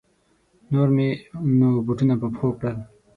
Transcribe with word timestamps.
نور 0.71 0.87
مې 0.95 1.09
نو 1.59 1.67
بوټونه 1.85 2.13
په 2.21 2.27
پښو 2.33 2.49
کړل. 2.59 2.77